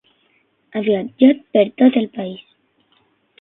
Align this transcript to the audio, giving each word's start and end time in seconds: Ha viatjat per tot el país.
Ha 0.77 0.81
viatjat 0.87 1.43
per 1.57 1.63
tot 1.83 2.01
el 2.03 2.09
país. 2.17 2.41